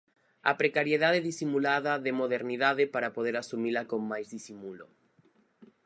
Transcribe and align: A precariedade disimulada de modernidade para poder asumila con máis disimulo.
A 0.51 0.53
precariedade 0.61 1.25
disimulada 1.29 1.93
de 2.05 2.11
modernidade 2.21 2.83
para 2.93 3.13
poder 3.17 3.35
asumila 3.37 3.81
con 3.91 4.01
máis 4.11 4.27
disimulo. 4.35 4.85